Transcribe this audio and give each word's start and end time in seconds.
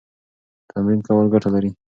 تمرین 0.69 0.99
کول 1.07 1.25
ګټه 1.33 1.49
لري. 1.55 1.71